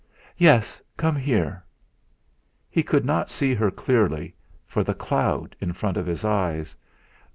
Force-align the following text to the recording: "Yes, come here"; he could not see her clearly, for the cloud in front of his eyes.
"Yes, 0.39 0.81
come 0.97 1.15
here"; 1.15 1.63
he 2.71 2.81
could 2.81 3.05
not 3.05 3.29
see 3.29 3.53
her 3.53 3.69
clearly, 3.69 4.33
for 4.65 4.83
the 4.83 4.95
cloud 4.95 5.55
in 5.61 5.73
front 5.73 5.95
of 5.95 6.07
his 6.07 6.25
eyes. 6.25 6.75